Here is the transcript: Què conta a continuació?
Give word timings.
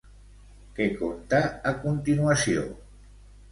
Què 0.79 0.87
conta 1.01 1.43
a 1.73 1.75
continuació? 1.85 2.67